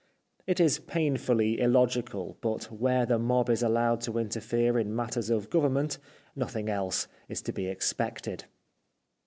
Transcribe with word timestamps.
It 0.47 0.59
is 0.59 0.79
painfully 0.79 1.59
illogical, 1.59 2.35
but 2.41 2.71
where 2.71 3.05
the 3.05 3.19
mob 3.19 3.51
is 3.51 3.61
allowed 3.61 4.01
to 4.01 4.17
interfere 4.17 4.79
in 4.79 4.95
matters 4.95 5.29
of 5.29 5.51
government 5.51 5.99
nothing 6.35 6.69
else 6.69 7.07
is 7.29 7.43
to 7.43 7.53
be 7.53 7.67
expected. 7.67 8.45